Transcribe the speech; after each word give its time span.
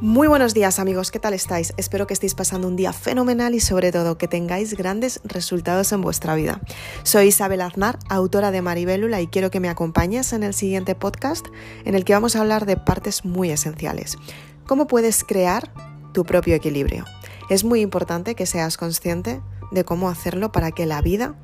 Muy 0.00 0.28
buenos 0.28 0.54
días 0.54 0.78
amigos, 0.78 1.10
¿qué 1.10 1.18
tal 1.18 1.34
estáis? 1.34 1.74
Espero 1.76 2.06
que 2.06 2.14
estéis 2.14 2.36
pasando 2.36 2.68
un 2.68 2.76
día 2.76 2.92
fenomenal 2.92 3.56
y 3.56 3.58
sobre 3.58 3.90
todo 3.90 4.16
que 4.16 4.28
tengáis 4.28 4.74
grandes 4.74 5.20
resultados 5.24 5.90
en 5.90 6.02
vuestra 6.02 6.36
vida. 6.36 6.60
Soy 7.02 7.26
Isabel 7.26 7.62
Aznar, 7.62 7.98
autora 8.08 8.52
de 8.52 8.62
Maribélula 8.62 9.20
y 9.20 9.26
quiero 9.26 9.50
que 9.50 9.58
me 9.58 9.68
acompañes 9.68 10.32
en 10.32 10.44
el 10.44 10.54
siguiente 10.54 10.94
podcast 10.94 11.48
en 11.84 11.96
el 11.96 12.04
que 12.04 12.12
vamos 12.12 12.36
a 12.36 12.42
hablar 12.42 12.64
de 12.64 12.76
partes 12.76 13.24
muy 13.24 13.50
esenciales. 13.50 14.18
¿Cómo 14.66 14.86
puedes 14.86 15.24
crear 15.24 15.72
tu 16.12 16.24
propio 16.24 16.54
equilibrio? 16.54 17.04
Es 17.50 17.64
muy 17.64 17.80
importante 17.80 18.36
que 18.36 18.46
seas 18.46 18.76
consciente 18.76 19.40
de 19.72 19.84
cómo 19.84 20.10
hacerlo 20.10 20.52
para 20.52 20.70
que 20.70 20.86
la 20.86 21.02
vida 21.02 21.34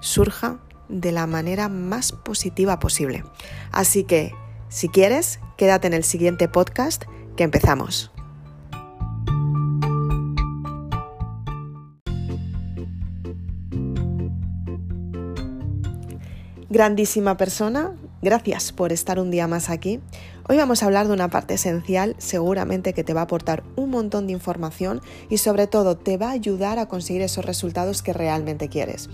surja 0.00 0.60
de 0.88 1.12
la 1.12 1.26
manera 1.26 1.68
más 1.68 2.12
positiva 2.12 2.78
posible. 2.78 3.22
Así 3.70 4.04
que, 4.04 4.32
si 4.70 4.88
quieres, 4.88 5.40
quédate 5.58 5.88
en 5.88 5.92
el 5.92 6.04
siguiente 6.04 6.48
podcast 6.48 7.04
que 7.38 7.44
empezamos. 7.44 8.10
Grandísima 16.68 17.38
persona, 17.38 17.92
gracias 18.20 18.72
por 18.72 18.92
estar 18.92 19.18
un 19.18 19.30
día 19.30 19.46
más 19.46 19.70
aquí. 19.70 20.00
Hoy 20.48 20.58
vamos 20.58 20.82
a 20.82 20.86
hablar 20.86 21.06
de 21.06 21.14
una 21.14 21.28
parte 21.28 21.54
esencial, 21.54 22.14
seguramente 22.18 22.92
que 22.92 23.04
te 23.04 23.14
va 23.14 23.20
a 23.20 23.24
aportar 23.24 23.62
un 23.76 23.90
montón 23.90 24.26
de 24.26 24.34
información 24.34 25.00
y 25.30 25.38
sobre 25.38 25.66
todo 25.66 25.96
te 25.96 26.18
va 26.18 26.28
a 26.28 26.32
ayudar 26.32 26.78
a 26.78 26.86
conseguir 26.86 27.22
esos 27.22 27.44
resultados 27.44 28.02
que 28.02 28.12
realmente 28.12 28.68
quieres. 28.68 29.08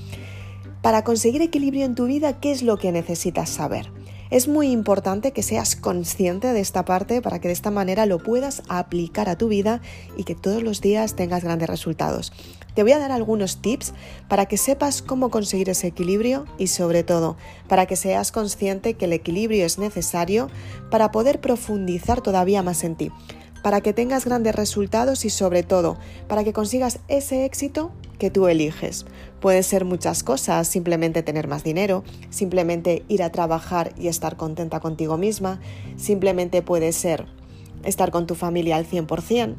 Para 0.82 1.04
conseguir 1.04 1.42
equilibrio 1.42 1.84
en 1.84 1.94
tu 1.94 2.06
vida, 2.06 2.40
¿qué 2.40 2.52
es 2.52 2.62
lo 2.62 2.76
que 2.76 2.90
necesitas 2.90 3.50
saber? 3.50 3.92
Es 4.30 4.48
muy 4.48 4.70
importante 4.70 5.32
que 5.32 5.42
seas 5.42 5.76
consciente 5.76 6.52
de 6.52 6.60
esta 6.60 6.84
parte 6.84 7.20
para 7.20 7.40
que 7.40 7.48
de 7.48 7.54
esta 7.54 7.70
manera 7.70 8.06
lo 8.06 8.18
puedas 8.18 8.62
aplicar 8.68 9.28
a 9.28 9.36
tu 9.36 9.48
vida 9.48 9.82
y 10.16 10.24
que 10.24 10.34
todos 10.34 10.62
los 10.62 10.80
días 10.80 11.14
tengas 11.14 11.44
grandes 11.44 11.68
resultados. 11.68 12.32
Te 12.74 12.82
voy 12.82 12.92
a 12.92 12.98
dar 12.98 13.12
algunos 13.12 13.60
tips 13.60 13.92
para 14.28 14.46
que 14.46 14.56
sepas 14.56 15.02
cómo 15.02 15.30
conseguir 15.30 15.68
ese 15.68 15.88
equilibrio 15.88 16.46
y 16.58 16.68
sobre 16.68 17.04
todo 17.04 17.36
para 17.68 17.86
que 17.86 17.96
seas 17.96 18.32
consciente 18.32 18.94
que 18.94 19.04
el 19.04 19.12
equilibrio 19.12 19.66
es 19.66 19.78
necesario 19.78 20.48
para 20.90 21.12
poder 21.12 21.40
profundizar 21.40 22.22
todavía 22.22 22.62
más 22.62 22.82
en 22.82 22.96
ti, 22.96 23.12
para 23.62 23.82
que 23.82 23.92
tengas 23.92 24.24
grandes 24.24 24.54
resultados 24.54 25.24
y 25.26 25.30
sobre 25.30 25.62
todo 25.62 25.98
para 26.28 26.44
que 26.44 26.54
consigas 26.54 26.98
ese 27.08 27.44
éxito 27.44 27.92
que 28.18 28.30
tú 28.30 28.48
eliges. 28.48 29.04
Puede 29.44 29.62
ser 29.62 29.84
muchas 29.84 30.22
cosas, 30.22 30.66
simplemente 30.66 31.22
tener 31.22 31.48
más 31.48 31.62
dinero, 31.62 32.02
simplemente 32.30 33.04
ir 33.08 33.22
a 33.22 33.30
trabajar 33.30 33.92
y 33.98 34.08
estar 34.08 34.38
contenta 34.38 34.80
contigo 34.80 35.18
misma, 35.18 35.60
simplemente 35.98 36.62
puede 36.62 36.92
ser 36.92 37.26
estar 37.84 38.10
con 38.10 38.26
tu 38.26 38.36
familia 38.36 38.76
al 38.76 38.86
100%, 38.86 39.54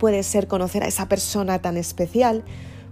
puede 0.00 0.24
ser 0.24 0.48
conocer 0.48 0.82
a 0.82 0.88
esa 0.88 1.08
persona 1.08 1.60
tan 1.60 1.76
especial, 1.76 2.42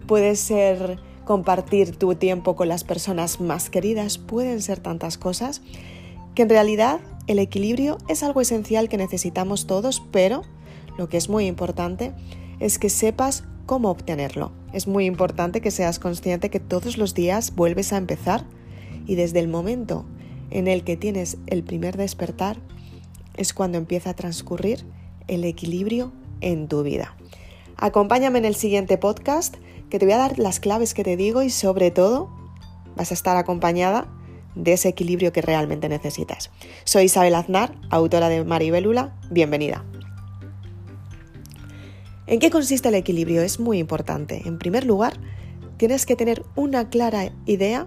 puede 0.07 0.37
ser 0.37 1.01
compartir 1.25 1.97
tu 1.97 2.15
tiempo 2.15 2.55
con 2.55 2.69
las 2.69 2.85
personas 2.85 3.41
más 3.41 3.69
queridas, 3.69 4.19
pueden 4.19 4.63
ser 4.63 4.79
tantas 4.79 5.19
cosas 5.19 5.61
que 6.37 6.43
en 6.43 6.51
realidad 6.51 7.01
el 7.27 7.41
equilibrio 7.41 7.98
es 8.07 8.23
algo 8.23 8.41
esencial 8.41 8.89
que 8.89 8.97
necesitamos 8.97 9.67
todos, 9.67 10.05
pero 10.13 10.43
lo 10.98 11.09
que 11.09 11.17
es 11.17 11.29
muy 11.29 11.47
importante 11.47 12.15
es 12.61 12.79
que 12.79 12.91
sepas 12.91 13.45
cómo 13.67 13.91
obtenerlo. 13.91 14.53
Es 14.73 14.87
muy 14.87 15.07
importante 15.07 15.61
que 15.61 15.71
seas 15.71 15.99
consciente 15.99 16.51
que 16.51 16.61
todos 16.61 16.98
los 16.98 17.15
días 17.15 17.55
vuelves 17.55 17.93
a 17.93 17.97
empezar 17.97 18.45
y 19.07 19.15
desde 19.15 19.41
el 19.41 19.48
momento 19.48 20.05
en 20.51 20.69
el 20.69 20.85
que 20.85 20.97
tienes 20.97 21.39
el 21.47 21.63
primer 21.65 21.97
despertar 21.97 22.59
es 23.37 23.53
cuando 23.53 23.79
empieza 23.79 24.11
a 24.11 24.15
transcurrir 24.15 24.85
el 25.29 25.45
equilibrio 25.45 26.13
en 26.41 26.69
tu 26.69 26.83
vida. 26.83 27.17
Acompáñame 27.77 28.39
en 28.39 28.45
el 28.45 28.55
siguiente 28.55 28.97
podcast 28.97 29.57
que 29.91 29.98
te 29.98 30.07
voy 30.07 30.14
a 30.14 30.19
dar 30.19 30.39
las 30.39 30.61
claves 30.61 30.95
que 30.95 31.05
te 31.05 31.17
digo 31.17 31.42
y 31.42 31.51
sobre 31.51 31.91
todo 31.91 32.30
vas 32.97 33.11
a 33.11 33.14
estar 33.14 33.36
acompañada 33.36 34.09
de 34.55 34.73
ese 34.73 34.89
equilibrio 34.89 35.33
que 35.33 35.42
realmente 35.42 35.89
necesitas. 35.89 36.51
Soy 36.85 37.05
Isabel 37.05 37.35
Aznar, 37.35 37.75
autora 37.91 38.29
de 38.29 38.42
Maribélula. 38.45 39.14
Bienvenida. 39.30 39.85
¿En 42.29 42.41
qué 42.41 42.51
consiste 42.51 42.89
el 42.89 42.97
equilibrio? 42.97 43.42
Es 43.42 43.61
muy 43.61 43.79
importante. 43.79 44.42
En 44.47 44.59
primer 44.59 44.85
lugar, 44.85 45.14
tienes 45.77 46.07
que 46.07 46.17
tener 46.17 46.45
una 46.57 46.89
clara 46.89 47.31
idea 47.45 47.87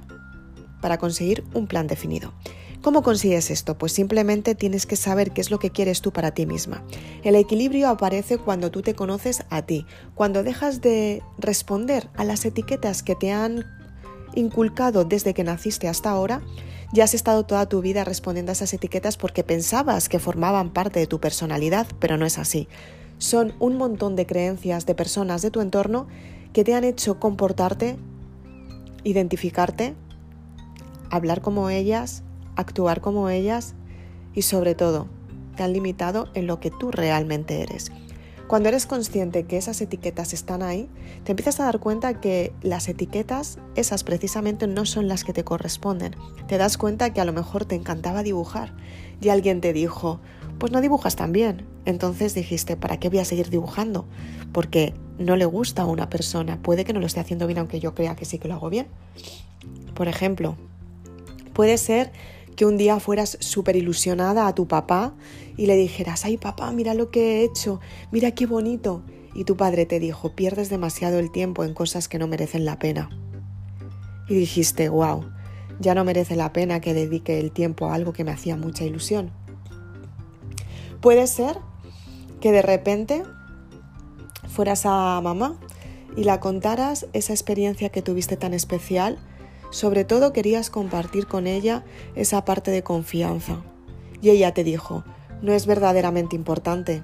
para 0.82 0.98
conseguir 0.98 1.44
un 1.54 1.68
plan 1.68 1.88
definido. 1.88 2.34
¿Cómo 2.82 3.04
consigues 3.04 3.52
esto? 3.52 3.78
Pues 3.78 3.92
simplemente 3.92 4.56
tienes 4.56 4.86
que 4.86 4.96
saber 4.96 5.32
qué 5.32 5.42
es 5.42 5.52
lo 5.52 5.60
que 5.60 5.72
quieres 5.72 6.00
tú 6.00 6.14
para 6.14 6.32
ti 6.32 6.46
misma. 6.46 6.82
El 7.24 7.36
equilibrio 7.36 7.90
aparece 7.90 8.38
cuando 8.38 8.72
tú 8.72 8.82
te 8.82 8.96
conoces 8.96 9.44
a 9.50 9.64
ti, 9.64 9.86
cuando 10.16 10.44
dejas 10.44 10.80
de 10.80 11.22
responder 11.38 12.08
a 12.16 12.24
las 12.24 12.46
etiquetas 12.46 13.04
que 13.04 13.16
te 13.16 13.34
han 13.34 13.66
inculcado 14.36 15.04
desde 15.04 15.34
que 15.34 15.44
naciste 15.44 15.90
hasta 15.90 16.12
ahora, 16.12 16.42
ya 16.94 17.04
has 17.04 17.14
estado 17.14 17.46
toda 17.46 17.68
tu 17.68 17.82
vida 17.82 18.06
respondiendo 18.06 18.52
a 18.52 18.54
esas 18.54 18.74
etiquetas 18.74 19.18
porque 19.18 19.44
pensabas 19.44 20.08
que 20.08 20.20
formaban 20.20 20.72
parte 20.72 21.02
de 21.02 21.08
tu 21.08 21.20
personalidad, 21.20 21.88
pero 22.00 22.16
no 22.16 22.26
es 22.26 22.38
así 22.38 22.70
son 23.20 23.54
un 23.60 23.78
montón 23.78 24.16
de 24.16 24.26
creencias 24.26 24.86
de 24.88 24.96
personas 24.96 25.44
de 25.44 25.52
tu 25.52 25.62
entorno 25.62 26.08
que 26.52 26.64
te 26.64 26.74
han 26.74 26.84
hecho 26.84 27.20
comportarte, 27.20 27.98
identificarte, 29.04 29.94
hablar 31.12 31.42
como 31.42 31.70
ellas, 31.70 32.24
actuar 32.56 33.02
como 33.02 33.30
ellas 33.30 33.76
y 34.34 34.42
sobre 34.42 34.74
todo 34.74 35.08
te 35.56 35.64
han 35.64 35.74
limitado 35.74 36.30
en 36.34 36.48
lo 36.48 36.60
que 36.60 36.72
tú 36.72 36.92
realmente 36.92 37.62
eres. 37.62 37.92
Cuando 38.50 38.70
eres 38.70 38.88
consciente 38.88 39.44
que 39.44 39.58
esas 39.58 39.80
etiquetas 39.80 40.34
están 40.34 40.64
ahí, 40.64 40.90
te 41.24 41.34
empiezas 41.34 41.60
a 41.60 41.66
dar 41.66 41.80
cuenta 41.80 42.20
que 42.20 42.52
las 42.64 42.90
etiquetas, 42.90 43.60
esas 43.76 44.04
precisamente 44.04 44.66
no 44.66 44.88
son 44.88 45.08
las 45.08 45.24
que 45.24 45.34
te 45.34 45.44
corresponden. 45.44 46.16
Te 46.48 46.58
das 46.58 46.76
cuenta 46.80 47.14
que 47.14 47.22
a 47.22 47.26
lo 47.26 47.32
mejor 47.32 47.66
te 47.66 47.76
encantaba 47.76 48.24
dibujar 48.24 48.74
y 49.22 49.30
alguien 49.30 49.62
te 49.62 49.72
dijo, 49.72 50.20
pues 50.58 50.72
no 50.72 50.82
dibujas 50.82 51.16
tan 51.16 51.32
bien. 51.32 51.68
Entonces 51.86 52.34
dijiste, 52.34 52.76
¿para 52.76 52.98
qué 53.00 53.10
voy 53.10 53.20
a 53.20 53.26
seguir 53.26 53.52
dibujando? 53.52 54.08
Porque 54.52 54.96
no 55.20 55.36
le 55.36 55.46
gusta 55.46 55.84
a 55.84 55.86
una 55.86 56.10
persona. 56.10 56.60
Puede 56.60 56.86
que 56.86 56.94
no 56.94 57.00
lo 57.00 57.06
esté 57.06 57.20
haciendo 57.20 57.46
bien, 57.46 57.60
aunque 57.60 57.80
yo 57.80 57.94
crea 57.94 58.16
que 58.16 58.26
sí 58.26 58.40
que 58.40 58.48
lo 58.48 58.56
hago 58.56 58.72
bien. 58.72 58.88
Por 59.94 60.08
ejemplo, 60.08 60.56
puede 61.54 61.78
ser 61.78 62.12
que 62.60 62.66
un 62.66 62.76
día 62.76 63.00
fueras 63.00 63.38
súper 63.40 63.78
ilusionada 63.78 64.46
a 64.46 64.54
tu 64.54 64.68
papá 64.68 65.14
y 65.56 65.66
le 65.66 65.78
dijeras, 65.78 66.26
ay 66.26 66.36
papá, 66.36 66.74
mira 66.74 66.94
lo 66.94 67.10
que 67.10 67.22
he 67.22 67.44
hecho, 67.46 67.80
mira 68.12 68.32
qué 68.32 68.48
bonito. 68.48 69.02
Y 69.34 69.46
tu 69.46 69.56
padre 69.56 69.86
te 69.86 69.98
dijo, 70.02 70.36
pierdes 70.36 70.70
demasiado 70.70 71.20
el 71.20 71.32
tiempo 71.32 71.64
en 71.64 71.74
cosas 71.74 72.10
que 72.10 72.20
no 72.20 72.28
merecen 72.28 72.66
la 72.66 72.78
pena. 72.78 73.12
Y 74.28 74.36
dijiste, 74.36 74.90
wow, 74.90 75.24
ya 75.80 75.96
no 75.96 76.04
merece 76.04 76.36
la 76.36 76.52
pena 76.52 76.82
que 76.82 76.94
dedique 76.94 77.40
el 77.40 77.54
tiempo 77.54 77.88
a 77.88 77.94
algo 77.94 78.12
que 78.12 78.26
me 78.26 78.32
hacía 78.32 78.58
mucha 78.58 78.84
ilusión. 78.84 79.32
Puede 81.00 81.28
ser 81.28 81.60
que 82.42 82.52
de 82.52 82.62
repente 82.62 83.24
fueras 84.50 84.86
a 84.86 85.22
mamá 85.24 85.56
y 86.18 86.26
la 86.26 86.42
contaras 86.42 87.08
esa 87.14 87.32
experiencia 87.32 87.88
que 87.88 88.02
tuviste 88.02 88.36
tan 88.36 88.54
especial, 88.54 89.18
sobre 89.70 90.04
todo 90.04 90.34
querías 90.34 90.70
compartir 90.70 91.28
con 91.28 91.48
ella 91.48 91.84
esa 92.16 92.46
parte 92.46 92.72
de 92.72 92.84
confianza. 92.84 93.64
Y 94.22 94.30
ella 94.30 94.54
te 94.54 94.64
dijo, 94.64 95.04
no 95.42 95.54
es 95.54 95.66
verdaderamente 95.66 96.36
importante, 96.36 97.04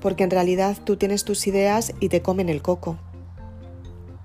porque 0.00 0.24
en 0.24 0.30
realidad 0.30 0.76
tú 0.84 0.96
tienes 0.96 1.24
tus 1.24 1.46
ideas 1.46 1.94
y 2.00 2.08
te 2.08 2.22
comen 2.22 2.48
el 2.48 2.62
coco. 2.62 2.98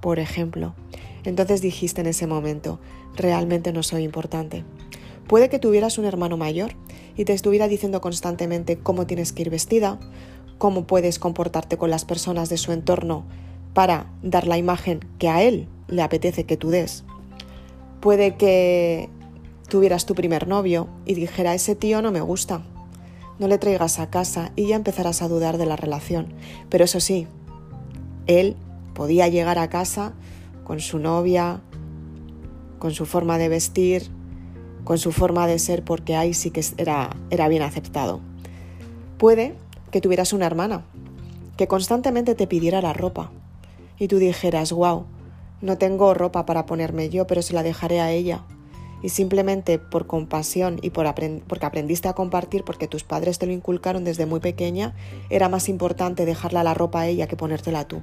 Por 0.02 0.20
ejemplo, 0.20 0.76
entonces 1.24 1.62
dijiste 1.62 2.02
en 2.02 2.08
ese 2.08 2.28
momento, 2.28 2.80
realmente 3.16 3.72
no 3.72 3.84
soy 3.84 4.04
importante. 4.04 4.64
Puede 5.28 5.50
que 5.50 5.60
tuvieras 5.60 5.98
un 5.98 6.06
hermano 6.06 6.38
mayor 6.38 6.74
y 7.16 7.26
te 7.26 7.34
estuviera 7.34 7.68
diciendo 7.68 8.02
constantemente 8.02 8.78
cómo 8.78 9.08
tienes 9.08 9.32
que 9.32 9.44
ir 9.44 9.50
vestida, 9.50 10.00
cómo 10.58 10.86
puedes 10.86 11.18
comportarte 11.18 11.78
con 11.78 11.90
las 11.90 12.06
personas 12.06 12.50
de 12.50 12.58
su 12.58 12.72
entorno 12.72 13.26
para 13.74 14.12
dar 14.22 14.48
la 14.48 14.58
imagen 14.58 15.00
que 15.18 15.30
a 15.30 15.42
él 15.42 15.68
le 15.88 16.02
apetece 16.02 16.46
que 16.46 16.58
tú 16.58 16.70
des. 16.70 17.04
Puede 18.06 18.36
que 18.36 19.10
tuvieras 19.68 20.06
tu 20.06 20.14
primer 20.14 20.48
novio 20.48 20.88
y 21.08 21.16
dijera 21.16 21.56
ese 21.56 21.74
tío 21.74 22.04
no 22.04 22.12
me 22.12 22.22
gusta, 22.22 22.62
no 23.40 23.48
le 23.48 23.58
traigas 23.58 23.98
a 23.98 24.12
casa 24.12 24.52
y 24.56 24.68
ya 24.68 24.76
empezarás 24.76 25.24
a 25.24 25.28
dudar 25.28 25.58
de 25.58 25.66
la 25.66 25.76
relación. 25.76 26.28
Pero 26.70 26.84
eso 26.84 27.00
sí, 27.00 27.26
él 28.28 28.58
podía 28.94 29.28
llegar 29.28 29.58
a 29.58 29.70
casa 29.70 30.14
con 30.64 30.82
su 30.82 31.00
novia, 31.00 31.62
con 32.78 32.92
su 32.92 33.08
forma 33.08 33.40
de 33.40 33.50
vestir, 33.50 34.12
con 34.84 35.00
su 35.00 35.12
forma 35.12 35.48
de 35.48 35.58
ser, 35.58 35.84
porque 35.84 36.16
ahí 36.16 36.36
sí 36.36 36.52
que 36.52 36.64
era, 36.78 37.10
era 37.32 37.48
bien 37.48 37.64
aceptado. 37.64 38.20
Puede 39.18 39.56
que 39.90 40.00
tuvieras 40.00 40.32
una 40.32 40.46
hermana 40.46 40.86
que 41.58 41.68
constantemente 41.68 42.36
te 42.36 42.46
pidiera 42.46 42.84
la 42.84 42.94
ropa 42.94 43.32
y 43.98 44.08
tú 44.08 44.20
dijeras, 44.20 44.72
wow, 44.74 45.08
no 45.62 45.78
tengo 45.78 46.14
ropa 46.14 46.46
para 46.46 46.66
ponerme 46.66 47.10
yo, 47.10 47.28
pero 47.28 47.42
se 47.42 47.54
la 47.54 47.64
dejaré 47.64 48.00
a 48.00 48.12
ella. 48.12 48.44
y 49.04 49.10
simplemente 49.10 49.78
por 49.78 50.08
compasión 50.08 50.80
y 50.82 50.90
por 50.90 51.06
porque 51.48 51.66
aprendiste 51.66 52.08
a 52.08 52.14
compartir, 52.14 52.64
porque 52.64 52.88
tus 52.88 53.04
padres 53.04 53.38
te 53.38 53.46
lo 53.46 53.52
inculcaron 53.52 54.04
desde 54.04 54.26
muy 54.26 54.40
pequeña, 54.40 54.96
era 55.30 55.48
más 55.48 55.70
importante 55.70 56.26
dejarla 56.26 56.64
la 56.64 56.74
ropa 56.74 57.02
a 57.02 57.08
ella 57.08 57.28
que 57.28 57.36
ponértela 57.36 57.88
tú. 57.88 58.02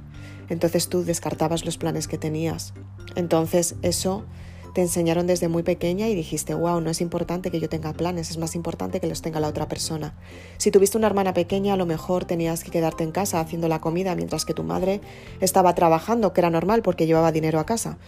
Entonces 0.48 0.88
tú 0.88 1.02
descartabas 1.02 1.64
los 1.64 1.76
planes 1.76 2.06
que 2.06 2.18
tenías. 2.18 2.72
Entonces 3.16 3.74
eso 3.82 4.24
te 4.72 4.80
enseñaron 4.80 5.26
desde 5.26 5.48
muy 5.48 5.62
pequeña 5.62 6.08
y 6.08 6.14
dijiste, 6.14 6.54
wow, 6.54 6.80
no 6.80 6.90
es 6.90 7.00
importante 7.00 7.50
que 7.50 7.60
yo 7.60 7.68
tenga 7.68 7.92
planes, 7.92 8.30
es 8.30 8.38
más 8.38 8.54
importante 8.54 9.00
que 9.00 9.06
los 9.06 9.20
tenga 9.20 9.40
la 9.40 9.48
otra 9.48 9.68
persona. 9.68 10.14
Si 10.56 10.70
tuviste 10.70 10.96
una 10.96 11.06
hermana 11.06 11.34
pequeña, 11.34 11.74
a 11.74 11.76
lo 11.76 11.86
mejor 11.86 12.24
tenías 12.24 12.64
que 12.64 12.70
quedarte 12.70 13.04
en 13.04 13.12
casa 13.12 13.40
haciendo 13.40 13.68
la 13.68 13.80
comida 13.80 14.14
mientras 14.14 14.44
que 14.44 14.54
tu 14.54 14.62
madre 14.62 15.00
estaba 15.40 15.74
trabajando, 15.74 16.32
que 16.32 16.40
era 16.40 16.50
normal 16.50 16.82
porque 16.82 17.06
llevaba 17.06 17.32
dinero 17.32 17.60
a 17.60 17.66
casa. 17.66 17.98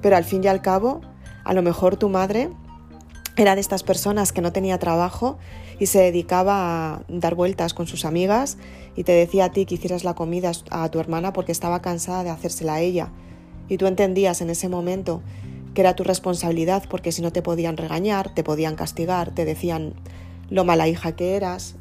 Pero 0.00 0.16
al 0.16 0.24
fin 0.24 0.44
y 0.44 0.46
al 0.46 0.62
cabo, 0.62 1.00
a 1.44 1.52
lo 1.52 1.62
mejor 1.62 1.96
tu 1.96 2.08
madre 2.08 2.50
era 3.36 3.54
de 3.54 3.60
estas 3.60 3.82
personas 3.82 4.32
que 4.32 4.40
no 4.40 4.52
tenía 4.52 4.78
trabajo 4.78 5.38
y 5.78 5.86
se 5.86 6.00
dedicaba 6.00 6.94
a 6.94 7.02
dar 7.08 7.34
vueltas 7.34 7.72
con 7.74 7.86
sus 7.86 8.04
amigas 8.04 8.58
y 8.96 9.04
te 9.04 9.12
decía 9.12 9.46
a 9.46 9.52
ti 9.52 9.64
que 9.64 9.76
hicieras 9.76 10.02
la 10.02 10.14
comida 10.14 10.50
a 10.70 10.88
tu 10.88 10.98
hermana 10.98 11.32
porque 11.32 11.52
estaba 11.52 11.80
cansada 11.80 12.24
de 12.24 12.30
hacérsela 12.30 12.74
a 12.74 12.80
ella. 12.80 13.10
Y 13.68 13.76
tú 13.76 13.86
entendías 13.86 14.40
en 14.40 14.50
ese 14.50 14.68
momento 14.68 15.22
que 15.78 15.82
era 15.82 15.94
tu 15.94 16.02
responsabilidad 16.02 16.82
porque 16.90 17.12
si 17.12 17.22
no 17.22 17.30
te 17.30 17.40
podían 17.40 17.76
regañar, 17.76 18.34
te 18.34 18.42
podían 18.42 18.74
castigar, 18.74 19.30
te 19.30 19.44
decían 19.44 19.94
lo 20.50 20.64
mala 20.64 20.88
hija 20.88 21.14
que 21.14 21.36
eras, 21.36 21.76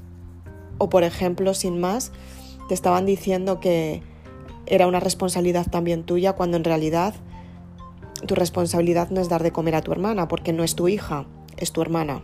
o 0.78 0.88
por 0.88 1.04
ejemplo, 1.04 1.56
sin 1.56 1.80
más, 1.80 2.12
te 2.68 2.76
estaban 2.76 3.08
diciendo 3.08 3.60
que 3.60 4.04
era 4.68 4.86
una 4.86 5.00
responsabilidad 5.00 5.66
también 5.66 6.04
tuya 6.04 6.34
cuando 6.34 6.58
en 6.58 6.64
realidad 6.64 7.16
tu 8.28 8.36
responsabilidad 8.36 9.10
no 9.10 9.20
es 9.20 9.30
dar 9.30 9.42
de 9.42 9.52
comer 9.52 9.74
a 9.74 9.82
tu 9.82 9.92
hermana 9.92 10.28
porque 10.28 10.54
no 10.54 10.64
es 10.64 10.76
tu 10.76 10.88
hija, 10.88 11.26
es 11.58 11.72
tu 11.72 11.82
hermana. 11.82 12.22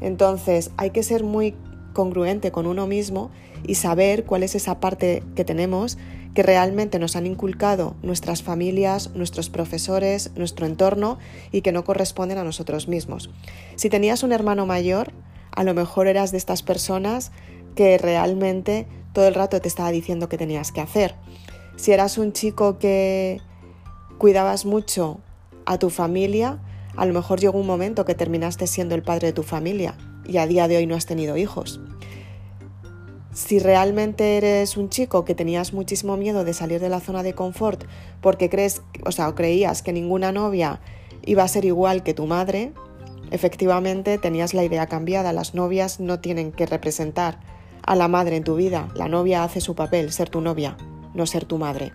Entonces 0.00 0.72
hay 0.76 0.90
que 0.90 1.04
ser 1.04 1.22
muy 1.22 1.54
congruente 1.92 2.50
con 2.52 2.66
uno 2.66 2.86
mismo 2.86 3.30
y 3.66 3.76
saber 3.76 4.24
cuál 4.24 4.42
es 4.42 4.54
esa 4.54 4.80
parte 4.80 5.22
que 5.36 5.44
tenemos 5.44 5.98
que 6.34 6.42
realmente 6.42 6.98
nos 6.98 7.16
han 7.16 7.26
inculcado 7.26 7.94
nuestras 8.02 8.42
familias, 8.42 9.10
nuestros 9.14 9.50
profesores, 9.50 10.30
nuestro 10.34 10.66
entorno 10.66 11.18
y 11.50 11.60
que 11.60 11.72
no 11.72 11.84
corresponden 11.84 12.38
a 12.38 12.44
nosotros 12.44 12.88
mismos. 12.88 13.30
Si 13.76 13.90
tenías 13.90 14.22
un 14.22 14.32
hermano 14.32 14.64
mayor, 14.64 15.12
a 15.50 15.64
lo 15.64 15.74
mejor 15.74 16.06
eras 16.06 16.32
de 16.32 16.38
estas 16.38 16.62
personas 16.62 17.32
que 17.74 17.98
realmente 17.98 18.86
todo 19.12 19.28
el 19.28 19.34
rato 19.34 19.60
te 19.60 19.68
estaba 19.68 19.90
diciendo 19.90 20.28
qué 20.28 20.38
tenías 20.38 20.72
que 20.72 20.80
hacer. 20.80 21.14
Si 21.76 21.92
eras 21.92 22.16
un 22.16 22.32
chico 22.32 22.78
que 22.78 23.40
cuidabas 24.16 24.64
mucho 24.64 25.20
a 25.66 25.78
tu 25.78 25.90
familia, 25.90 26.60
a 26.96 27.04
lo 27.04 27.12
mejor 27.12 27.40
llegó 27.40 27.58
un 27.58 27.66
momento 27.66 28.04
que 28.04 28.14
terminaste 28.14 28.66
siendo 28.66 28.94
el 28.94 29.02
padre 29.02 29.28
de 29.28 29.32
tu 29.34 29.42
familia 29.42 29.96
y 30.26 30.38
a 30.38 30.46
día 30.46 30.68
de 30.68 30.76
hoy 30.76 30.86
no 30.86 30.94
has 30.94 31.06
tenido 31.06 31.36
hijos. 31.36 31.80
Si 33.32 33.58
realmente 33.58 34.36
eres 34.36 34.76
un 34.76 34.90
chico 34.90 35.24
que 35.24 35.34
tenías 35.34 35.72
muchísimo 35.72 36.18
miedo 36.18 36.44
de 36.44 36.52
salir 36.52 36.80
de 36.80 36.90
la 36.90 37.00
zona 37.00 37.22
de 37.22 37.34
confort 37.34 37.84
porque 38.20 38.50
crees, 38.50 38.82
o 39.06 39.12
sea, 39.12 39.34
creías 39.34 39.82
que 39.82 39.92
ninguna 39.92 40.32
novia 40.32 40.80
iba 41.24 41.42
a 41.42 41.48
ser 41.48 41.64
igual 41.64 42.02
que 42.02 42.12
tu 42.12 42.26
madre, 42.26 42.72
efectivamente 43.30 44.18
tenías 44.18 44.52
la 44.52 44.64
idea 44.64 44.86
cambiada. 44.86 45.32
Las 45.32 45.54
novias 45.54 45.98
no 45.98 46.20
tienen 46.20 46.52
que 46.52 46.66
representar 46.66 47.40
a 47.82 47.96
la 47.96 48.06
madre 48.06 48.36
en 48.36 48.44
tu 48.44 48.54
vida. 48.54 48.88
La 48.94 49.08
novia 49.08 49.44
hace 49.44 49.62
su 49.62 49.74
papel, 49.74 50.12
ser 50.12 50.28
tu 50.28 50.42
novia, 50.42 50.76
no 51.14 51.24
ser 51.26 51.46
tu 51.46 51.56
madre. 51.56 51.92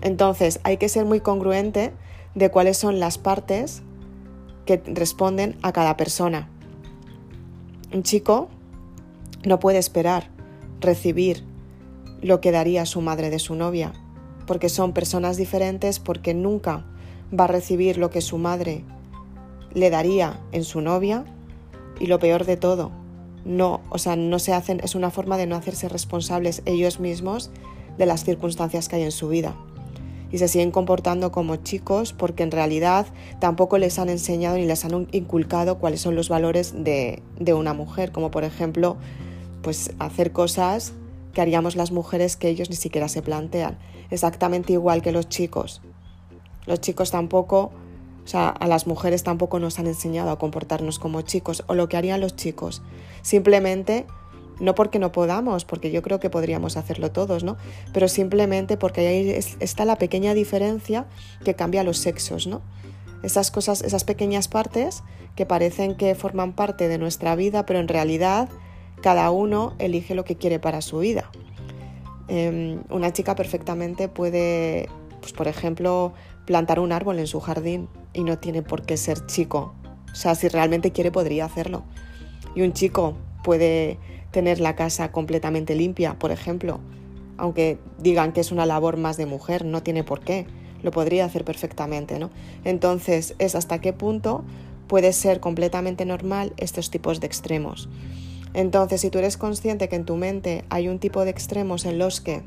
Entonces 0.00 0.60
hay 0.62 0.78
que 0.78 0.88
ser 0.88 1.04
muy 1.04 1.20
congruente 1.20 1.92
de 2.34 2.50
cuáles 2.50 2.78
son 2.78 2.98
las 2.98 3.18
partes 3.18 3.82
que 4.64 4.82
responden 4.86 5.58
a 5.62 5.72
cada 5.72 5.98
persona. 5.98 6.48
Un 7.92 8.02
chico 8.02 8.48
no 9.44 9.58
puede 9.58 9.78
esperar 9.78 10.28
recibir 10.80 11.44
lo 12.22 12.40
que 12.40 12.52
daría 12.52 12.86
su 12.86 13.00
madre 13.00 13.30
de 13.30 13.38
su 13.38 13.54
novia, 13.54 13.92
porque 14.46 14.68
son 14.68 14.92
personas 14.92 15.36
diferentes, 15.36 15.98
porque 15.98 16.34
nunca 16.34 16.84
va 17.38 17.44
a 17.44 17.48
recibir 17.48 17.98
lo 17.98 18.10
que 18.10 18.20
su 18.20 18.38
madre 18.38 18.84
le 19.72 19.90
daría 19.90 20.40
en 20.52 20.64
su 20.64 20.80
novia 20.80 21.24
y 21.98 22.06
lo 22.06 22.18
peor 22.18 22.44
de 22.44 22.56
todo, 22.56 22.92
no, 23.44 23.80
o 23.90 23.98
sea, 23.98 24.16
no 24.16 24.38
se 24.38 24.52
hacen, 24.52 24.80
es 24.82 24.94
una 24.94 25.10
forma 25.10 25.36
de 25.36 25.46
no 25.46 25.56
hacerse 25.56 25.88
responsables 25.88 26.62
ellos 26.66 27.00
mismos 27.00 27.50
de 27.98 28.06
las 28.06 28.24
circunstancias 28.24 28.88
que 28.88 28.96
hay 28.96 29.02
en 29.02 29.12
su 29.12 29.28
vida. 29.28 29.56
Y 30.32 30.38
se 30.38 30.48
siguen 30.48 30.70
comportando 30.70 31.32
como 31.32 31.56
chicos 31.56 32.12
porque 32.12 32.42
en 32.42 32.50
realidad 32.50 33.06
tampoco 33.40 33.78
les 33.78 33.98
han 33.98 34.08
enseñado 34.08 34.56
ni 34.56 34.66
les 34.66 34.84
han 34.84 35.08
inculcado 35.12 35.78
cuáles 35.78 36.00
son 36.00 36.14
los 36.14 36.28
valores 36.28 36.72
de, 36.84 37.22
de 37.38 37.54
una 37.54 37.74
mujer, 37.74 38.12
como 38.12 38.30
por 38.30 38.44
ejemplo 38.44 38.96
pues 39.62 39.92
hacer 39.98 40.32
cosas 40.32 40.92
que 41.32 41.40
haríamos 41.40 41.76
las 41.76 41.92
mujeres 41.92 42.36
que 42.36 42.48
ellos 42.48 42.70
ni 42.70 42.76
siquiera 42.76 43.08
se 43.08 43.22
plantean. 43.22 43.78
Exactamente 44.10 44.72
igual 44.72 45.02
que 45.02 45.12
los 45.12 45.28
chicos. 45.28 45.82
Los 46.66 46.80
chicos 46.80 47.10
tampoco, 47.10 47.72
o 48.24 48.28
sea, 48.28 48.48
a 48.48 48.66
las 48.66 48.86
mujeres 48.86 49.22
tampoco 49.22 49.58
nos 49.58 49.78
han 49.78 49.86
enseñado 49.86 50.30
a 50.30 50.38
comportarnos 50.38 50.98
como 50.98 51.22
chicos 51.22 51.64
o 51.66 51.74
lo 51.74 51.88
que 51.88 51.96
harían 51.96 52.20
los 52.20 52.36
chicos. 52.36 52.82
Simplemente, 53.22 54.06
no 54.60 54.74
porque 54.74 54.98
no 54.98 55.10
podamos, 55.10 55.64
porque 55.64 55.90
yo 55.90 56.02
creo 56.02 56.20
que 56.20 56.30
podríamos 56.30 56.76
hacerlo 56.76 57.10
todos, 57.10 57.42
¿no? 57.42 57.56
Pero 57.92 58.08
simplemente 58.08 58.76
porque 58.76 59.06
ahí 59.06 59.30
está 59.30 59.84
la 59.84 59.96
pequeña 59.96 60.34
diferencia 60.34 61.06
que 61.44 61.54
cambia 61.54 61.82
los 61.82 61.98
sexos, 61.98 62.46
¿no? 62.46 62.60
Esas 63.22 63.50
cosas, 63.50 63.82
esas 63.82 64.04
pequeñas 64.04 64.48
partes 64.48 65.02
que 65.34 65.46
parecen 65.46 65.94
que 65.94 66.14
forman 66.14 66.52
parte 66.52 66.88
de 66.88 66.98
nuestra 66.98 67.34
vida, 67.34 67.66
pero 67.66 67.78
en 67.78 67.88
realidad 67.88 68.48
cada 69.02 69.30
uno 69.30 69.74
elige 69.78 70.14
lo 70.14 70.24
que 70.24 70.36
quiere 70.36 70.58
para 70.58 70.82
su 70.82 70.98
vida. 70.98 71.30
Em, 72.28 72.82
una 72.90 73.12
chica 73.12 73.34
perfectamente 73.34 74.08
puede, 74.08 74.88
pues, 75.20 75.32
por 75.32 75.48
ejemplo, 75.48 76.12
plantar 76.46 76.80
un 76.80 76.92
árbol 76.92 77.18
en 77.18 77.26
su 77.26 77.40
jardín 77.40 77.88
y 78.12 78.24
no 78.24 78.38
tiene 78.38 78.62
por 78.62 78.82
qué 78.82 78.96
ser 78.96 79.26
chico. 79.26 79.74
O 80.12 80.14
sea, 80.14 80.34
si 80.34 80.48
realmente 80.48 80.92
quiere 80.92 81.10
podría 81.10 81.44
hacerlo. 81.44 81.82
Y 82.54 82.62
un 82.62 82.72
chico 82.72 83.14
puede 83.42 83.98
tener 84.30 84.60
la 84.60 84.76
casa 84.76 85.12
completamente 85.12 85.74
limpia, 85.74 86.18
por 86.18 86.30
ejemplo, 86.30 86.80
aunque 87.36 87.78
digan 87.98 88.32
que 88.32 88.40
es 88.40 88.52
una 88.52 88.66
labor 88.66 88.96
más 88.96 89.16
de 89.16 89.26
mujer, 89.26 89.64
no 89.64 89.82
tiene 89.82 90.04
por 90.04 90.20
qué. 90.20 90.46
Lo 90.82 90.90
podría 90.92 91.24
hacer 91.24 91.44
perfectamente, 91.44 92.18
¿no? 92.18 92.30
Entonces, 92.64 93.34
es 93.38 93.54
hasta 93.54 93.80
qué 93.80 93.92
punto 93.92 94.44
puede 94.88 95.12
ser 95.12 95.40
completamente 95.40 96.04
normal 96.04 96.52
estos 96.56 96.90
tipos 96.90 97.20
de 97.20 97.26
extremos. 97.26 97.88
Entonces, 98.54 99.00
si 99.00 99.10
tú 99.10 99.18
eres 99.18 99.36
consciente 99.36 99.88
que 99.88 99.96
en 99.96 100.04
tu 100.04 100.16
mente 100.16 100.64
hay 100.68 100.88
un 100.88 100.98
tipo 100.98 101.24
de 101.24 101.30
extremos 101.30 101.84
en 101.84 101.98
los 101.98 102.20
que 102.20 102.42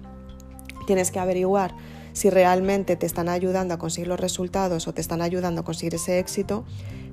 tienes 0.85 1.11
que 1.11 1.19
averiguar 1.19 1.73
si 2.13 2.29
realmente 2.29 2.95
te 2.95 3.05
están 3.05 3.27
ayudando 3.27 3.73
a 3.73 3.77
conseguir 3.77 4.07
los 4.07 4.19
resultados 4.19 4.87
o 4.87 4.93
te 4.93 5.01
están 5.01 5.21
ayudando 5.21 5.61
a 5.61 5.63
conseguir 5.63 5.95
ese 5.95 6.19
éxito, 6.19 6.63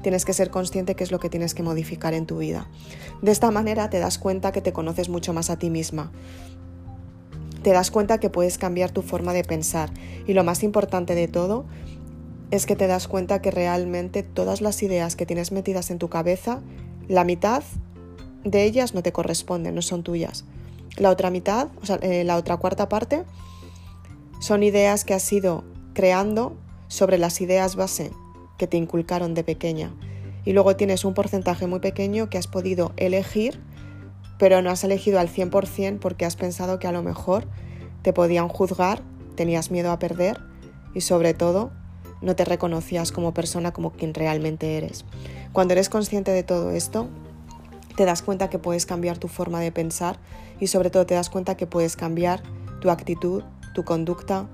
tienes 0.02 0.24
que 0.24 0.32
ser 0.32 0.50
consciente 0.50 0.94
qué 0.94 1.04
es 1.04 1.10
lo 1.10 1.18
que 1.18 1.30
tienes 1.30 1.54
que 1.54 1.62
modificar 1.62 2.14
en 2.14 2.26
tu 2.26 2.38
vida. 2.38 2.68
De 3.22 3.32
esta 3.32 3.50
manera 3.50 3.90
te 3.90 3.98
das 3.98 4.18
cuenta 4.18 4.52
que 4.52 4.60
te 4.60 4.72
conoces 4.72 5.08
mucho 5.08 5.32
más 5.32 5.50
a 5.50 5.58
ti 5.58 5.70
misma. 5.70 6.12
Te 7.62 7.70
das 7.70 7.90
cuenta 7.90 8.18
que 8.18 8.30
puedes 8.30 8.56
cambiar 8.56 8.90
tu 8.90 9.02
forma 9.02 9.32
de 9.32 9.44
pensar 9.44 9.90
y 10.26 10.32
lo 10.32 10.44
más 10.44 10.62
importante 10.62 11.14
de 11.14 11.28
todo 11.28 11.66
es 12.50 12.66
que 12.66 12.76
te 12.76 12.86
das 12.86 13.06
cuenta 13.06 13.40
que 13.40 13.50
realmente 13.50 14.22
todas 14.22 14.60
las 14.60 14.82
ideas 14.82 15.16
que 15.16 15.26
tienes 15.26 15.52
metidas 15.52 15.90
en 15.90 15.98
tu 15.98 16.08
cabeza, 16.08 16.60
la 17.06 17.24
mitad 17.24 17.62
de 18.44 18.64
ellas 18.64 18.94
no 18.94 19.02
te 19.02 19.12
corresponden, 19.12 19.74
no 19.74 19.82
son 19.82 20.02
tuyas. 20.02 20.44
La 20.96 21.10
otra 21.10 21.30
mitad, 21.30 21.68
o 21.80 21.86
sea, 21.86 21.96
eh, 21.96 22.24
la 22.24 22.36
otra 22.36 22.56
cuarta 22.56 22.88
parte, 22.88 23.24
son 24.40 24.62
ideas 24.62 25.04
que 25.04 25.14
has 25.14 25.32
ido 25.32 25.64
creando 25.92 26.56
sobre 26.88 27.18
las 27.18 27.40
ideas 27.40 27.76
base 27.76 28.10
que 28.58 28.66
te 28.66 28.76
inculcaron 28.76 29.34
de 29.34 29.44
pequeña. 29.44 29.94
Y 30.44 30.52
luego 30.54 30.76
tienes 30.76 31.04
un 31.04 31.14
porcentaje 31.14 31.66
muy 31.66 31.80
pequeño 31.80 32.30
que 32.30 32.38
has 32.38 32.46
podido 32.46 32.92
elegir, 32.96 33.60
pero 34.38 34.62
no 34.62 34.70
has 34.70 34.82
elegido 34.82 35.20
al 35.20 35.28
100% 35.28 35.98
porque 35.98 36.24
has 36.24 36.36
pensado 36.36 36.78
que 36.78 36.88
a 36.88 36.92
lo 36.92 37.02
mejor 37.02 37.46
te 38.02 38.14
podían 38.14 38.48
juzgar, 38.48 39.02
tenías 39.36 39.70
miedo 39.70 39.92
a 39.92 39.98
perder 39.98 40.40
y 40.94 41.02
sobre 41.02 41.34
todo 41.34 41.70
no 42.22 42.34
te 42.34 42.46
reconocías 42.46 43.12
como 43.12 43.34
persona 43.34 43.72
como 43.72 43.92
quien 43.92 44.14
realmente 44.14 44.78
eres. 44.78 45.04
Cuando 45.52 45.72
eres 45.72 45.90
consciente 45.90 46.30
de 46.30 46.42
todo 46.42 46.70
esto, 46.70 47.08
te 47.96 48.06
das 48.06 48.22
cuenta 48.22 48.48
que 48.48 48.58
puedes 48.58 48.86
cambiar 48.86 49.18
tu 49.18 49.28
forma 49.28 49.60
de 49.60 49.72
pensar 49.72 50.18
y 50.58 50.68
sobre 50.68 50.88
todo 50.88 51.04
te 51.04 51.14
das 51.14 51.28
cuenta 51.28 51.56
que 51.56 51.66
puedes 51.66 51.96
cambiar 51.96 52.42
tu 52.80 52.90
actitud, 52.90 53.42
tu 53.74 53.84
conducta, 53.84 54.48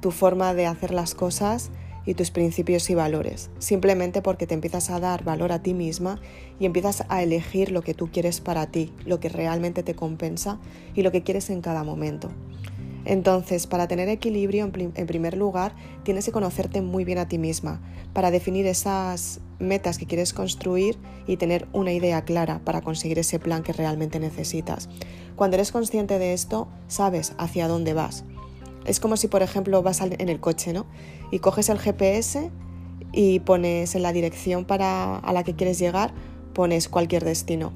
tu 0.00 0.10
forma 0.10 0.54
de 0.54 0.66
hacer 0.66 0.92
las 0.92 1.14
cosas 1.14 1.70
y 2.06 2.14
tus 2.14 2.30
principios 2.30 2.88
y 2.88 2.94
valores, 2.94 3.50
simplemente 3.58 4.22
porque 4.22 4.46
te 4.46 4.54
empiezas 4.54 4.88
a 4.88 4.98
dar 4.98 5.24
valor 5.24 5.52
a 5.52 5.62
ti 5.62 5.74
misma 5.74 6.18
y 6.58 6.64
empiezas 6.64 7.04
a 7.08 7.22
elegir 7.22 7.70
lo 7.70 7.82
que 7.82 7.92
tú 7.92 8.10
quieres 8.10 8.40
para 8.40 8.66
ti, 8.66 8.92
lo 9.04 9.20
que 9.20 9.28
realmente 9.28 9.82
te 9.82 9.94
compensa 9.94 10.58
y 10.94 11.02
lo 11.02 11.12
que 11.12 11.22
quieres 11.22 11.50
en 11.50 11.60
cada 11.60 11.84
momento. 11.84 12.30
Entonces, 13.04 13.66
para 13.66 13.88
tener 13.88 14.08
equilibrio, 14.08 14.64
en, 14.64 15.06
primer 15.06 15.36
lugar, 15.36 15.74
tienes 16.02 16.24
que 16.24 16.32
conocerte 16.32 16.82
muy 16.82 17.04
bien 17.04 17.18
a 17.18 17.28
ti 17.28 17.38
misma, 17.38 17.80
para 18.12 18.30
definir 18.30 18.66
esas 18.66 19.40
metas 19.58 19.98
que 19.98 20.06
quieres 20.06 20.32
construir 20.32 20.98
y 21.26 21.36
tener 21.36 21.68
una 21.72 21.92
idea 21.92 22.24
clara 22.24 22.60
para 22.64 22.80
conseguir 22.80 23.18
ese 23.18 23.38
plan 23.38 23.62
que 23.62 23.72
realmente 23.72 24.20
necesitas. 24.20 24.88
Cuando 25.36 25.56
eres 25.56 25.72
consciente 25.72 26.18
de 26.18 26.32
esto, 26.32 26.68
sabes 26.86 27.32
hacia 27.38 27.68
dónde 27.68 27.94
vas. 27.94 28.24
Es 28.88 29.00
como 29.00 29.16
si, 29.16 29.28
por 29.28 29.42
ejemplo, 29.42 29.82
vas 29.82 30.00
en 30.00 30.28
el 30.28 30.40
coche, 30.40 30.72
¿no? 30.72 30.86
Y 31.30 31.38
coges 31.38 31.68
el 31.68 31.78
GPS 31.78 32.50
y 33.12 33.40
pones 33.40 33.94
en 33.94 34.02
la 34.02 34.12
dirección 34.12 34.64
para, 34.64 35.18
a 35.18 35.32
la 35.32 35.44
que 35.44 35.54
quieres 35.54 35.78
llegar, 35.78 36.12
pones 36.54 36.88
cualquier 36.88 37.24
destino. 37.24 37.72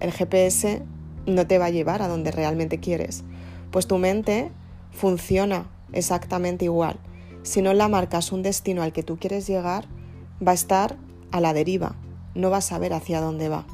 El 0.00 0.12
GPS 0.12 0.82
no 1.26 1.46
te 1.46 1.58
va 1.58 1.66
a 1.66 1.70
llevar 1.70 2.02
a 2.02 2.08
donde 2.08 2.30
realmente 2.30 2.78
quieres 2.78 3.24
pues 3.70 3.86
tu 3.86 3.98
mente 3.98 4.50
funciona 4.90 5.70
exactamente 5.92 6.64
igual. 6.64 6.98
Si 7.42 7.62
no 7.62 7.72
la 7.72 7.88
marcas 7.88 8.32
un 8.32 8.42
destino 8.42 8.82
al 8.82 8.92
que 8.92 9.02
tú 9.02 9.18
quieres 9.18 9.46
llegar, 9.46 9.86
va 10.46 10.52
a 10.52 10.54
estar 10.54 10.96
a 11.30 11.40
la 11.40 11.52
deriva, 11.52 11.96
no 12.34 12.50
vas 12.50 12.66
a 12.66 12.68
saber 12.70 12.92
hacia 12.92 13.20
dónde 13.20 13.48
va. 13.48 13.66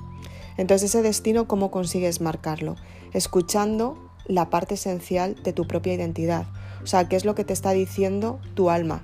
Entonces 0.57 0.91
ese 0.91 1.03
destino, 1.03 1.49
¿cómo 1.49 1.71
consigues 1.71 2.21
marcarlo? 2.21 2.77
Escuchando 3.13 4.06
la 4.29 4.51
parte 4.51 4.75
esencial 4.75 5.37
de 5.43 5.53
tu 5.53 5.67
propia 5.67 5.95
identidad. 5.95 6.47
O 6.83 6.87
sea, 6.87 7.09
qué 7.09 7.17
es 7.17 7.25
lo 7.25 7.35
que 7.35 7.45
te 7.45 7.53
está 7.53 7.73
diciendo 7.73 8.41
tu 8.55 8.71
alma, 8.71 9.03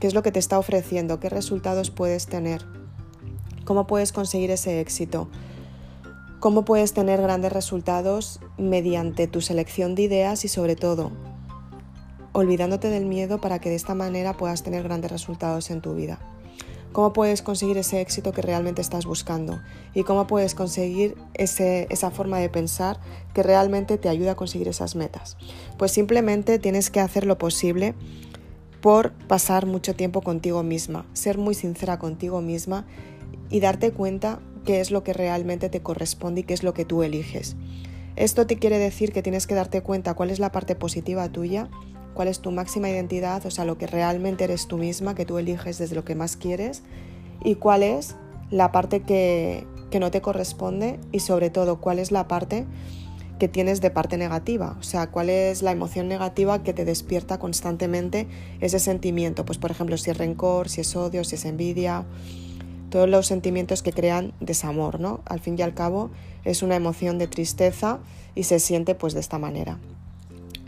qué 0.00 0.06
es 0.06 0.14
lo 0.14 0.22
que 0.22 0.32
te 0.32 0.38
está 0.38 0.58
ofreciendo, 0.58 1.20
qué 1.20 1.28
resultados 1.28 1.90
puedes 1.90 2.26
tener, 2.26 2.64
cómo 3.64 3.86
puedes 3.86 4.12
conseguir 4.12 4.50
ese 4.50 4.80
éxito, 4.80 5.28
cómo 6.40 6.64
puedes 6.64 6.92
tener 6.92 7.22
grandes 7.22 7.52
resultados 7.52 8.40
mediante 8.58 9.26
tu 9.26 9.40
selección 9.40 9.94
de 9.94 10.02
ideas 10.02 10.44
y 10.44 10.48
sobre 10.48 10.76
todo 10.76 11.12
olvidándote 12.32 12.90
del 12.90 13.06
miedo 13.06 13.40
para 13.40 13.60
que 13.60 13.70
de 13.70 13.76
esta 13.76 13.94
manera 13.94 14.36
puedas 14.36 14.64
tener 14.64 14.82
grandes 14.82 15.10
resultados 15.10 15.70
en 15.70 15.80
tu 15.80 15.94
vida. 15.94 16.18
Cómo 16.94 17.12
puedes 17.12 17.42
conseguir 17.42 17.76
ese 17.76 18.00
éxito 18.00 18.30
que 18.30 18.40
realmente 18.40 18.80
estás 18.80 19.04
buscando 19.04 19.60
y 19.94 20.04
cómo 20.04 20.28
puedes 20.28 20.54
conseguir 20.54 21.16
esa 21.34 22.12
forma 22.12 22.38
de 22.38 22.48
pensar 22.48 23.00
que 23.34 23.42
realmente 23.42 23.98
te 23.98 24.08
ayuda 24.08 24.30
a 24.30 24.36
conseguir 24.36 24.68
esas 24.68 24.94
metas. 24.94 25.36
Pues 25.76 25.90
simplemente 25.90 26.60
tienes 26.60 26.90
que 26.90 27.00
hacer 27.00 27.26
lo 27.26 27.36
posible 27.36 27.96
por 28.80 29.12
pasar 29.12 29.66
mucho 29.66 29.96
tiempo 29.96 30.22
contigo 30.22 30.62
misma, 30.62 31.04
ser 31.14 31.36
muy 31.36 31.56
sincera 31.56 31.98
contigo 31.98 32.40
misma 32.40 32.86
y 33.50 33.58
darte 33.58 33.90
cuenta 33.90 34.38
qué 34.64 34.80
es 34.80 34.92
lo 34.92 35.02
que 35.02 35.14
realmente 35.14 35.68
te 35.70 35.82
corresponde 35.82 36.42
y 36.42 36.44
qué 36.44 36.54
es 36.54 36.62
lo 36.62 36.74
que 36.74 36.84
tú 36.84 37.02
eliges. 37.02 37.56
Esto 38.14 38.46
te 38.46 38.56
quiere 38.56 38.78
decir 38.78 39.12
que 39.12 39.20
tienes 39.20 39.48
que 39.48 39.56
darte 39.56 39.82
cuenta 39.82 40.14
cuál 40.14 40.30
es 40.30 40.38
la 40.38 40.52
parte 40.52 40.76
positiva 40.76 41.28
tuya, 41.28 41.68
cuál 42.14 42.28
es 42.28 42.40
tu 42.40 42.50
máxima 42.50 42.88
identidad, 42.88 43.44
o 43.44 43.50
sea, 43.50 43.64
lo 43.64 43.76
que 43.76 43.86
realmente 43.86 44.44
eres 44.44 44.66
tú 44.66 44.78
misma, 44.78 45.14
que 45.14 45.26
tú 45.26 45.38
eliges 45.38 45.78
desde 45.78 45.94
lo 45.94 46.04
que 46.04 46.14
más 46.14 46.36
quieres, 46.36 46.82
y 47.42 47.56
cuál 47.56 47.82
es 47.82 48.16
la 48.50 48.72
parte 48.72 49.02
que, 49.02 49.66
que 49.90 50.00
no 50.00 50.10
te 50.10 50.20
corresponde 50.20 50.98
y 51.12 51.20
sobre 51.20 51.50
todo 51.50 51.80
cuál 51.80 51.98
es 51.98 52.10
la 52.10 52.26
parte 52.26 52.66
que 53.38 53.48
tienes 53.48 53.80
de 53.80 53.90
parte 53.90 54.16
negativa, 54.16 54.76
o 54.78 54.82
sea, 54.82 55.10
cuál 55.10 55.28
es 55.28 55.62
la 55.62 55.72
emoción 55.72 56.08
negativa 56.08 56.62
que 56.62 56.72
te 56.72 56.84
despierta 56.84 57.38
constantemente 57.38 58.28
ese 58.60 58.78
sentimiento, 58.78 59.44
pues 59.44 59.58
por 59.58 59.70
ejemplo, 59.70 59.96
si 59.96 60.10
es 60.10 60.18
rencor, 60.18 60.68
si 60.68 60.80
es 60.80 60.94
odio, 60.94 61.24
si 61.24 61.34
es 61.34 61.44
envidia, 61.44 62.06
todos 62.90 63.08
los 63.08 63.26
sentimientos 63.26 63.82
que 63.82 63.92
crean 63.92 64.32
desamor, 64.38 65.00
¿no? 65.00 65.20
Al 65.24 65.40
fin 65.40 65.56
y 65.58 65.62
al 65.62 65.74
cabo 65.74 66.10
es 66.44 66.62
una 66.62 66.76
emoción 66.76 67.18
de 67.18 67.26
tristeza 67.26 67.98
y 68.36 68.44
se 68.44 68.60
siente 68.60 68.94
pues 68.94 69.14
de 69.14 69.20
esta 69.20 69.38
manera. 69.38 69.78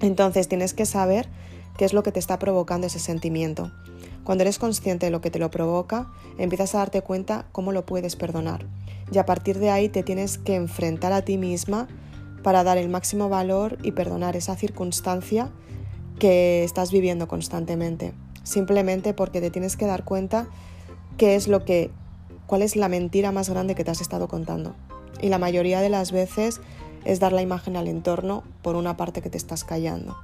Entonces 0.01 0.49
tienes 0.49 0.75
que 0.75 0.87
saber 0.87 1.29
qué 1.77 1.85
es 1.85 1.93
lo 1.93 2.03
que 2.03 2.13
te 2.13 2.19
está 2.19 2.39
provocando 2.39 2.87
ese 2.87 2.99
sentimiento. 2.99 3.73
Cuando 4.25 4.43
eres 4.43 4.59
consciente 4.59 5.07
de 5.07 5.13
lo 5.13 5.21
que 5.21 5.31
te 5.31 5.39
lo 5.39 5.51
provoca, 5.51 6.09
empiezas 6.39 6.75
a 6.75 6.79
darte 6.79 7.03
cuenta 7.03 7.47
cómo 7.53 7.73
lo 7.73 7.87
puedes 7.87 8.17
perdonar. 8.17 8.67
Y 9.13 9.19
a 9.19 9.27
partir 9.27 9.59
de 9.59 9.71
ahí 9.71 9.89
te 9.89 10.03
tienes 10.03 10.39
que 10.39 10.57
enfrentar 10.57 11.13
a 11.13 11.23
ti 11.23 11.39
misma 11.39 11.87
para 12.43 12.65
dar 12.65 12.79
el 12.79 12.89
máximo 12.89 13.29
valor 13.29 13.79
y 13.83 13.93
perdonar 13.93 14.37
esa 14.37 14.57
circunstancia 14.57 15.51
que 16.19 16.65
estás 16.65 16.91
viviendo 16.91 17.29
constantemente. 17.29 18.15
Simplemente 18.43 19.15
porque 19.15 19.41
te 19.41 19.51
tienes 19.51 19.77
que 19.77 19.87
dar 19.87 20.05
cuenta 20.05 20.49
qué 21.17 21.35
es 21.35 21.49
lo 21.49 21.65
que 21.65 21.91
cuál 22.47 22.63
es 22.63 22.77
la 22.77 22.89
mentira 22.89 23.33
más 23.33 23.49
grande 23.49 23.75
que 23.75 23.85
te 23.85 23.91
has 23.91 24.01
estado 24.01 24.29
contando. 24.29 24.75
Y 25.21 25.29
la 25.29 25.39
mayoría 25.39 25.81
de 25.81 25.89
las 25.89 26.13
veces 26.13 26.61
es 27.07 27.21
dar 27.21 27.33
la 27.33 27.43
imagen 27.43 27.77
al 27.77 27.89
entorno 27.89 28.43
por 28.63 28.77
una 28.77 28.97
parte 28.97 29.23
que 29.23 29.31
te 29.31 29.39
estás 29.39 29.65
callando. 29.65 30.17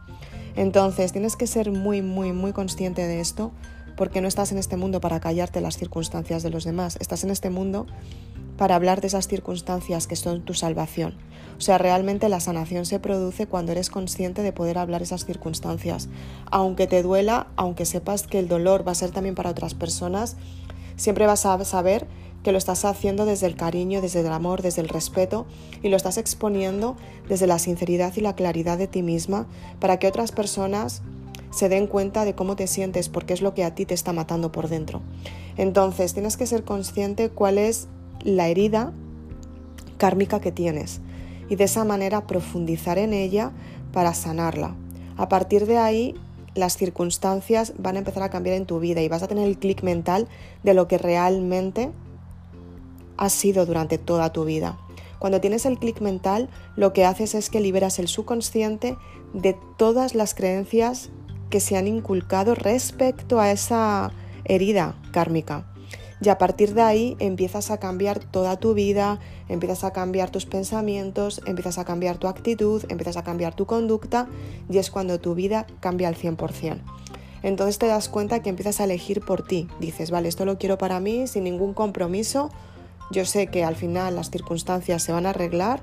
Entonces 0.57 1.12
tienes 1.12 1.37
que 1.37 1.47
ser 1.47 1.71
muy, 1.71 2.03
muy, 2.03 2.33
muy 2.33 2.53
consciente 2.53 3.07
de 3.07 3.21
esto 3.21 3.53
porque 3.97 4.21
no 4.21 4.29
estás 4.29 4.53
en 4.53 4.59
este 4.59 4.77
mundo 4.77 5.01
para 5.01 5.21
callarte 5.21 5.61
las 5.61 5.77
circunstancias 5.77 6.43
de 6.43 6.51
los 6.51 6.65
demás, 6.65 6.97
estás 7.01 7.25
en 7.25 7.31
este 7.31 7.51
mundo 7.51 7.87
para 8.57 8.75
hablar 8.75 9.01
de 9.01 9.07
esas 9.07 9.29
circunstancias 9.29 10.07
que 10.07 10.17
son 10.17 10.45
tu 10.45 10.55
salvación. 10.55 11.17
O 11.57 11.61
sea, 11.61 11.79
realmente 11.79 12.29
la 12.29 12.41
sanación 12.41 12.85
se 12.87 12.99
produce 12.99 13.47
cuando 13.47 13.73
eres 13.73 13.89
consciente 13.89 14.43
de 14.43 14.53
poder 14.53 14.79
hablar 14.79 15.03
esas 15.03 15.25
circunstancias. 15.25 16.09
Aunque 16.51 16.87
te 16.87 17.03
duela, 17.03 17.49
aunque 17.57 17.87
sepas 17.87 18.27
que 18.27 18.39
el 18.39 18.49
dolor 18.49 18.87
va 18.87 18.93
a 18.93 18.97
ser 18.97 19.11
también 19.11 19.35
para 19.35 19.51
otras 19.51 19.75
personas, 19.75 20.37
Siempre 20.97 21.27
vas 21.27 21.47
a 21.47 21.65
saber 21.65 22.07
que 22.42 22.52
lo 22.52 22.58
estás 22.58 22.84
haciendo 22.84 23.25
desde 23.25 23.46
el 23.46 23.56
cariño, 23.56 24.00
desde 24.00 24.20
el 24.20 24.32
amor, 24.32 24.62
desde 24.62 24.82
el 24.82 24.88
respeto 24.88 25.46
y 25.82 25.88
lo 25.88 25.96
estás 25.96 26.18
exponiendo 26.18 26.96
desde 27.28 27.46
la 27.46 27.58
sinceridad 27.58 28.12
y 28.16 28.20
la 28.20 28.34
claridad 28.34 28.78
de 28.78 28.88
ti 28.88 29.02
misma 29.02 29.46
para 29.80 29.99
que 29.99 30.08
otras 30.08 30.32
personas 30.32 31.02
se 31.50 31.68
den 31.68 31.87
cuenta 31.87 32.25
de 32.25 32.34
cómo 32.34 32.56
te 32.56 32.66
sientes 32.66 33.08
porque 33.08 33.34
es 33.34 33.42
lo 33.42 33.54
que 33.54 33.64
a 33.64 33.75
ti 33.75 33.87
te 33.87 33.94
está 33.94 34.12
matando 34.12 34.50
por 34.50 34.68
dentro. 34.68 35.02
Entonces 35.56 36.14
tienes 36.14 36.37
que 36.37 36.46
ser 36.46 36.64
consciente 36.64 37.28
cuál 37.28 37.58
es 37.58 37.88
la 38.25 38.49
herida 38.49 38.92
kármica 39.99 40.40
que 40.40 40.50
tienes 40.50 41.00
y 41.49 41.56
de 41.56 41.64
esa 41.64 41.84
manera 41.84 42.26
profundizar 42.26 42.99
en 42.99 43.12
ella 43.12 43.52
para 43.92 44.14
sanarla. 44.14 44.75
A 45.16 45.28
partir 45.28 45.66
de 45.66 45.78
ahí 45.78 46.14
las 46.54 46.76
circunstancias 46.76 47.75
van 47.78 47.96
a 47.96 48.00
empezar 48.00 48.22
a 48.22 48.30
cambiar 48.30 48.56
en 48.56 48.66
tu 48.66 48.80
vida 48.80 49.02
y 49.02 49.08
vas 49.08 49.22
a 49.22 49.28
tener 49.28 49.46
el 49.46 49.58
clic 49.58 49.82
mental 49.82 50.28
de 50.62 50.75
lo 50.75 50.88
que 50.88 50.99
realmente 50.99 51.90
has 53.23 53.33
sido 53.33 53.67
durante 53.67 53.99
toda 53.99 54.33
tu 54.33 54.45
vida. 54.45 54.79
Cuando 55.21 55.41
tienes 55.41 55.64
el 55.64 55.79
clic 55.79 56.00
mental, 56.00 56.49
lo 56.75 56.93
que 56.93 57.05
haces 57.05 57.37
es 57.37 57.50
que 57.50 57.61
liberas 57.61 58.00
el 58.00 58.09
subconsciente 58.09 58.97
de 59.33 59.57
todas 59.79 60.17
las 60.17 60.35
creencias 60.35 61.11
que 61.49 61.61
se 61.61 61.76
han 61.76 61.87
inculcado 61.87 62.57
respecto 62.57 63.38
a 63.38 63.52
esa 63.52 64.11
herida 64.45 64.97
kármica. 65.12 65.69
Y 66.21 66.31
a 66.31 66.38
partir 66.38 66.75
de 66.75 66.83
ahí 66.83 67.17
empiezas 67.21 67.71
a 67.71 67.79
cambiar 67.79 68.19
toda 68.19 68.57
tu 68.57 68.75
vida, 68.75 69.21
empiezas 69.49 69.85
a 69.85 69.93
cambiar 69.93 70.31
tus 70.31 70.45
pensamientos, 70.45 71.43
empiezas 71.47 71.79
a 71.79 71.85
cambiar 71.85 72.19
tu 72.19 72.26
actitud, 72.26 72.83
empiezas 72.88 73.17
a 73.17 73.23
cambiar 73.23 73.55
tu 73.55 73.67
conducta 73.67 74.26
y 74.69 74.79
es 74.79 74.91
cuando 74.91 75.21
tu 75.21 75.37
vida 75.37 75.69
cambia 75.79 76.09
al 76.09 76.17
100%. 76.17 76.81
Entonces 77.45 77.79
te 77.79 77.87
das 77.87 78.09
cuenta 78.09 78.43
que 78.43 78.50
empiezas 78.50 78.81
a 78.81 78.85
elegir 78.85 79.21
por 79.21 79.45
ti. 79.45 79.69
Dices, 79.79 80.11
vale, 80.11 80.29
esto 80.29 80.45
lo 80.45 80.59
quiero 80.59 80.79
para 80.79 80.99
mí 80.99 81.29
sin 81.29 81.45
ningún 81.45 81.75
compromiso. 81.75 82.50
Yo 83.12 83.26
sé 83.26 83.49
que 83.49 83.62
al 83.62 83.76
final 83.76 84.16
las 84.16 84.31
circunstancias 84.31 85.02
se 85.02 85.12
van 85.12 85.26
a 85.26 85.31
arreglar 85.31 85.83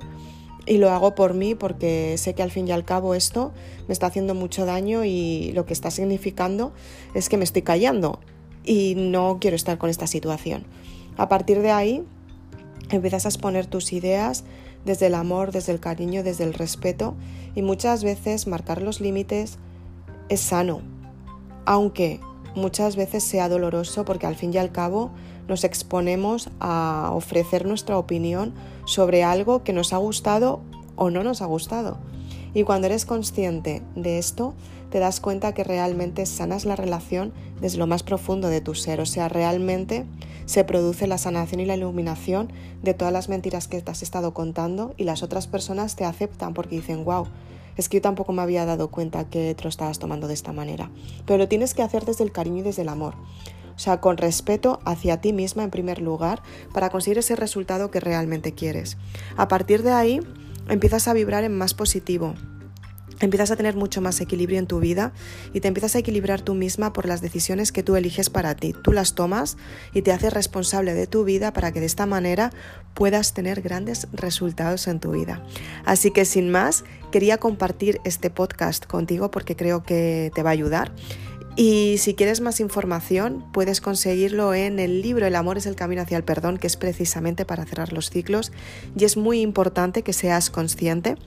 y 0.66 0.78
lo 0.78 0.90
hago 0.90 1.14
por 1.14 1.36
mí 1.36 1.54
porque 1.54 2.16
sé 2.18 2.34
que 2.34 2.42
al 2.42 2.50
fin 2.50 2.68
y 2.68 2.72
al 2.72 2.86
cabo 2.86 3.14
esto 3.14 3.54
me 3.88 3.94
está 3.94 4.08
haciendo 4.08 4.34
mucho 4.34 4.66
daño 4.66 5.06
y 5.06 5.52
lo 5.54 5.66
que 5.66 5.74
está 5.74 5.92
significando 5.92 6.74
es 7.14 7.30
que 7.30 7.38
me 7.38 7.44
estoy 7.44 7.62
callando 7.62 8.20
y 8.64 8.96
no 8.96 9.38
quiero 9.40 9.56
estar 9.56 9.78
con 9.78 9.92
esta 9.92 10.08
situación. 10.08 10.66
A 11.18 11.30
partir 11.30 11.62
de 11.62 11.72
ahí 11.72 12.04
empiezas 12.90 13.26
a 13.26 13.30
exponer 13.30 13.68
tus 13.68 13.94
ideas 13.94 14.44
desde 14.86 15.08
el 15.08 15.14
amor, 15.16 15.52
desde 15.52 15.72
el 15.72 15.80
cariño, 15.80 16.24
desde 16.24 16.46
el 16.46 16.56
respeto 16.56 17.16
y 17.54 17.62
muchas 17.62 18.04
veces 18.04 18.48
marcar 18.48 18.82
los 18.82 19.02
límites 19.02 19.60
es 20.30 20.40
sano, 20.42 20.82
aunque 21.66 22.20
muchas 22.56 22.96
veces 22.96 23.24
sea 23.24 23.50
doloroso 23.50 24.04
porque 24.04 24.26
al 24.26 24.36
fin 24.36 24.52
y 24.52 24.58
al 24.58 24.72
cabo 24.72 25.12
nos 25.50 25.64
exponemos 25.64 26.50
a 26.60 27.12
ofrecer 27.14 27.66
nuestra 27.66 27.98
opinión 27.98 28.54
sobre 28.86 29.24
algo 29.24 29.64
que 29.64 29.74
nos 29.74 29.92
ha 29.92 29.98
gustado 29.98 30.62
o 30.96 31.10
no 31.10 31.24
nos 31.24 31.42
ha 31.42 31.46
gustado. 31.46 31.98
Y 32.54 32.64
cuando 32.64 32.88
eres 32.88 33.06
consciente 33.06 33.82
de 33.96 34.18
esto, 34.18 34.54
te 34.90 35.00
das 35.00 35.20
cuenta 35.20 35.54
que 35.54 35.64
realmente 35.64 36.26
sanas 36.26 36.66
la 36.66 36.76
relación 36.76 37.34
desde 37.62 37.78
lo 37.78 37.88
más 37.88 38.04
profundo 38.04 38.50
de 38.50 38.62
tu 38.62 38.74
ser, 38.74 39.02
o 39.02 39.06
sea, 39.06 39.30
realmente 39.30 40.06
se 40.46 40.64
produce 40.64 41.06
la 41.06 41.18
sanación 41.18 41.60
y 41.60 41.66
la 41.66 41.76
iluminación 41.76 42.52
de 42.82 42.94
todas 42.94 43.14
las 43.14 43.30
mentiras 43.30 43.68
que 43.68 43.82
te 43.82 43.92
has 43.92 44.02
estado 44.02 44.34
contando 44.34 44.94
y 44.98 45.04
las 45.04 45.22
otras 45.22 45.46
personas 45.48 45.96
te 45.96 46.06
aceptan 46.06 46.54
porque 46.54 46.78
dicen, 46.78 47.06
wow, 47.06 47.28
es 47.78 47.88
que 47.88 47.98
yo 47.98 48.02
tampoco 48.02 48.34
me 48.34 48.42
había 48.42 48.66
dado 48.66 48.90
cuenta 48.90 49.30
que 49.30 49.54
te 49.54 49.64
lo 49.64 49.70
estabas 49.70 50.00
tomando 50.00 50.28
de 50.28 50.34
esta 50.34 50.52
manera. 50.52 50.90
Pero 51.26 51.38
lo 51.38 51.48
tienes 51.48 51.74
que 51.74 51.84
hacer 51.84 52.04
desde 52.04 52.24
el 52.24 52.32
cariño 52.32 52.58
y 52.58 52.64
desde 52.64 52.82
el 52.82 52.90
amor. 52.90 53.14
O 53.80 53.82
sea, 53.82 54.02
con 54.02 54.18
respeto 54.18 54.82
hacia 54.84 55.22
ti 55.22 55.32
misma 55.32 55.64
en 55.64 55.70
primer 55.70 56.02
lugar 56.02 56.44
para 56.74 56.90
conseguir 56.90 57.18
ese 57.18 57.38
resultado 57.38 57.90
que 57.92 58.02
realmente 58.02 58.52
quieres. 58.52 58.98
A 59.38 59.48
partir 59.48 59.84
de 59.84 59.94
ahí, 59.94 60.20
empiezas 60.68 61.08
a 61.08 61.14
vibrar 61.14 61.46
en 61.46 61.58
más 61.58 61.74
positivo, 61.74 62.36
empiezas 63.22 63.52
a 63.52 63.56
tener 63.56 63.78
mucho 63.78 64.02
más 64.02 64.20
equilibrio 64.20 64.60
en 64.60 64.68
tu 64.68 64.82
vida 64.82 65.14
y 65.54 65.62
te 65.62 65.70
empiezas 65.70 65.96
a 65.96 66.00
equilibrar 66.00 66.42
tú 66.42 66.56
misma 66.56 66.92
por 66.92 67.06
las 67.06 67.22
decisiones 67.22 67.72
que 67.72 67.82
tú 67.82 67.96
eliges 67.96 68.30
para 68.30 68.54
ti. 68.54 68.74
Tú 68.84 68.92
las 68.92 69.16
tomas 69.16 69.56
y 69.94 70.02
te 70.02 70.12
haces 70.12 70.34
responsable 70.34 70.94
de 70.94 71.08
tu 71.08 71.24
vida 71.24 71.54
para 71.54 71.72
que 71.72 71.80
de 71.80 71.86
esta 71.86 72.06
manera 72.06 72.52
puedas 72.94 73.34
tener 73.34 73.62
grandes 73.62 74.10
resultados 74.12 74.90
en 74.90 75.00
tu 75.00 75.12
vida. 75.12 75.42
Así 75.86 76.12
que 76.12 76.26
sin 76.26 76.52
más, 76.52 76.84
quería 77.14 77.38
compartir 77.38 78.02
este 78.04 78.30
podcast 78.30 78.86
contigo 78.86 79.32
porque 79.32 79.56
creo 79.56 79.84
que 79.84 80.34
te 80.36 80.44
va 80.44 80.50
a 80.50 80.54
ayudar. 80.54 80.92
Y 81.62 81.98
si 81.98 82.14
quieres 82.14 82.40
más 82.40 82.62
información, 82.62 83.44
puedes 83.52 83.82
conseguirlo 83.82 84.54
en 84.54 84.80
el 84.80 85.02
libro 85.02 85.28
El 85.28 85.36
amor 85.36 85.58
es 85.58 85.66
el 85.66 85.76
camino 85.76 86.02
hacia 86.02 86.16
el 86.16 86.24
perdón, 86.24 86.58
que 86.58 86.68
es 86.68 86.78
precisamente 86.78 87.44
para 87.44 87.66
cerrar 87.66 87.92
los 87.92 88.10
ciclos. 88.10 88.54
Y 88.98 89.04
es 89.04 89.18
muy 89.18 89.42
importante 89.42 90.02
que 90.02 90.14
seas 90.14 90.50
consciente 90.52 91.18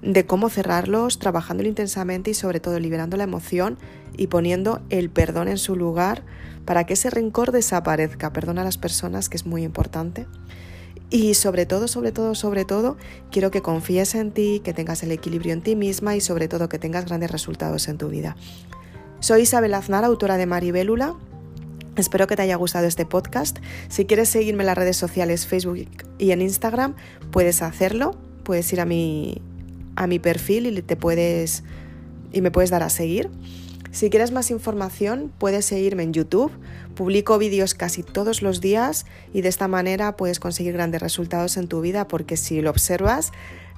de 0.00 0.26
cómo 0.26 0.48
cerrarlos, 0.48 1.18
trabajándolo 1.18 1.68
intensamente 1.68 2.30
y 2.30 2.34
sobre 2.34 2.60
todo 2.60 2.78
liberando 2.78 3.16
la 3.16 3.24
emoción 3.24 3.76
y 4.16 4.28
poniendo 4.28 4.80
el 4.90 5.10
perdón 5.10 5.48
en 5.48 5.58
su 5.58 5.74
lugar 5.74 6.22
para 6.64 6.84
que 6.84 6.92
ese 6.92 7.10
rencor 7.10 7.50
desaparezca. 7.50 8.32
Perdona 8.32 8.62
a 8.62 8.66
las 8.66 8.78
personas, 8.78 9.28
que 9.28 9.38
es 9.38 9.44
muy 9.44 9.64
importante. 9.64 10.28
Y 11.10 11.34
sobre 11.34 11.66
todo, 11.66 11.88
sobre 11.88 12.12
todo, 12.12 12.36
sobre 12.36 12.64
todo, 12.64 12.96
quiero 13.32 13.50
que 13.50 13.60
confíes 13.60 14.14
en 14.14 14.30
ti, 14.30 14.60
que 14.62 14.72
tengas 14.72 15.02
el 15.02 15.10
equilibrio 15.10 15.52
en 15.52 15.62
ti 15.62 15.74
misma 15.74 16.14
y 16.14 16.20
sobre 16.20 16.46
todo 16.46 16.68
que 16.68 16.78
tengas 16.78 17.06
grandes 17.06 17.32
resultados 17.32 17.88
en 17.88 17.98
tu 17.98 18.08
vida. 18.08 18.36
Soy 19.24 19.40
Isabel 19.40 19.72
Aznar, 19.72 20.04
autora 20.04 20.36
de 20.36 20.44
Maribélula. 20.44 21.14
Espero 21.96 22.26
que 22.26 22.36
te 22.36 22.42
haya 22.42 22.56
gustado 22.56 22.86
este 22.86 23.06
podcast. 23.06 23.56
Si 23.88 24.04
quieres 24.04 24.28
seguirme 24.28 24.64
en 24.64 24.66
las 24.66 24.76
redes 24.76 24.98
sociales, 24.98 25.46
Facebook 25.46 25.88
y 26.18 26.32
en 26.32 26.42
Instagram, 26.42 26.94
puedes 27.30 27.62
hacerlo. 27.62 28.18
Puedes 28.42 28.70
ir 28.74 28.82
a 28.82 28.84
mi 28.84 29.40
a 29.96 30.06
mi 30.06 30.18
perfil 30.18 30.66
y 30.66 30.82
te 30.82 30.96
puedes 30.96 31.64
y 32.34 32.42
me 32.42 32.50
puedes 32.50 32.68
dar 32.68 32.82
a 32.82 32.90
seguir. 32.90 33.30
Si 33.92 34.10
quieres 34.10 34.30
más 34.30 34.50
información, 34.50 35.32
puedes 35.38 35.64
seguirme 35.64 36.02
en 36.02 36.12
YouTube. 36.12 36.52
Publico 36.94 37.38
vídeos 37.38 37.72
casi 37.72 38.02
todos 38.02 38.42
los 38.42 38.60
días 38.60 39.06
y 39.32 39.40
de 39.40 39.48
esta 39.48 39.68
manera 39.68 40.18
puedes 40.18 40.38
conseguir 40.38 40.74
grandes 40.74 41.00
resultados 41.00 41.56
en 41.56 41.66
tu 41.66 41.80
vida 41.80 42.08
porque 42.08 42.36
si 42.36 42.60
lo 42.60 42.68
observas, 42.68 43.32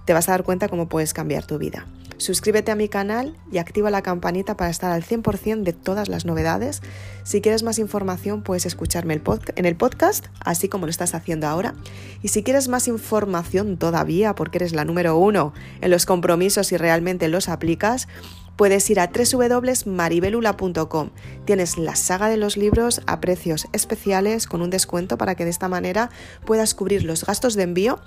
te 0.07 0.15
vas 0.15 0.29
a 0.29 0.33
dar 0.33 0.45
cuenta 0.45 0.69
cómo 0.69 0.89
puedes 0.89 1.13
cambiar 1.13 1.45
tu 1.45 1.59
vida. 1.59 1.87
Suscríbete 2.19 2.71
a 2.71 2.77
mi 2.77 2.89
canal 2.89 3.37
y 3.53 3.59
activa 3.59 3.91
la 3.91 4.01
campanita 4.01 4.57
para 4.57 4.71
estar 4.71 4.91
al 4.91 5.05
100% 5.05 5.65
de 5.65 5.75
todas 5.75 6.09
las 6.09 6.25
novedades. 6.25 6.81
Si 7.25 7.43
quieres 7.43 7.63
más 7.63 7.79
información 7.79 8.43
puedes 8.43 8.65
escucharme 8.65 9.21
en 9.57 9.67
el 9.67 9.77
podcast, 9.77 10.29
así 10.41 10.69
como 10.69 10.87
lo 10.87 10.91
estás 10.91 11.15
haciendo 11.15 11.47
ahora. 11.47 11.75
Y 12.23 12.29
si 12.29 12.43
quieres 12.43 12.69
más 12.69 12.89
información 12.89 13.77
todavía, 13.77 14.35
porque 14.35 14.59
eres 14.59 14.73
la 14.73 14.87
número 14.87 15.19
uno 15.19 15.53
en 15.83 15.91
los 15.91 16.07
compromisos 16.07 16.73
y 16.73 16.79
realmente 16.79 17.29
los 17.29 17.51
aplicas, 17.51 18.09
puedes 18.57 18.89
ir 18.91 19.01
a 19.01 19.09
www.maribelula.com. 19.09 21.11
Tienes 21.45 21.79
la 21.79 21.95
saga 21.95 22.29
de 22.29 22.37
los 22.37 22.57
libros 22.57 23.03
a 23.07 23.21
precios 23.21 23.69
especiales 23.73 24.47
con 24.47 24.63
un 24.63 24.71
descuento 24.71 25.19
para 25.19 25.35
que 25.35 25.45
de 25.45 25.51
esta 25.51 25.69
manera 25.69 26.11
puedas 26.45 26.75
cubrir 26.75 27.05
los 27.05 27.25
gastos 27.25 27.55
de 27.55 27.63
envío 27.63 28.01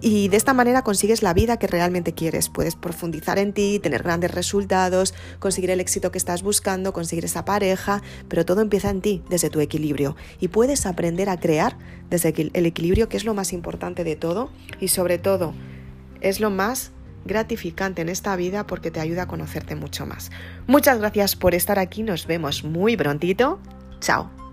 y 0.00 0.28
de 0.28 0.36
esta 0.36 0.54
manera 0.54 0.82
consigues 0.82 1.22
la 1.22 1.34
vida 1.34 1.58
que 1.58 1.66
realmente 1.66 2.14
quieres. 2.14 2.48
Puedes 2.48 2.76
profundizar 2.76 3.38
en 3.38 3.52
ti, 3.52 3.80
tener 3.82 4.02
grandes 4.02 4.30
resultados, 4.30 5.14
conseguir 5.38 5.70
el 5.70 5.80
éxito 5.80 6.12
que 6.12 6.18
estás 6.18 6.42
buscando, 6.42 6.92
conseguir 6.92 7.24
esa 7.24 7.44
pareja, 7.44 8.02
pero 8.28 8.44
todo 8.44 8.60
empieza 8.60 8.90
en 8.90 9.00
ti, 9.00 9.22
desde 9.28 9.50
tu 9.50 9.60
equilibrio. 9.60 10.16
Y 10.40 10.48
puedes 10.48 10.86
aprender 10.86 11.28
a 11.28 11.40
crear 11.40 11.76
desde 12.08 12.50
el 12.52 12.66
equilibrio, 12.66 13.08
que 13.08 13.16
es 13.16 13.24
lo 13.24 13.34
más 13.34 13.52
importante 13.52 14.04
de 14.04 14.16
todo 14.16 14.50
y 14.80 14.88
sobre 14.88 15.18
todo 15.18 15.54
es 16.20 16.40
lo 16.40 16.50
más 16.50 16.92
gratificante 17.26 18.02
en 18.02 18.08
esta 18.08 18.36
vida 18.36 18.66
porque 18.66 18.90
te 18.90 19.00
ayuda 19.00 19.22
a 19.22 19.26
conocerte 19.28 19.74
mucho 19.74 20.06
más. 20.06 20.30
Muchas 20.66 20.98
gracias 20.98 21.36
por 21.36 21.54
estar 21.54 21.78
aquí, 21.78 22.02
nos 22.02 22.26
vemos 22.26 22.64
muy 22.64 22.96
prontito. 22.96 23.58
Chao. 24.00 24.45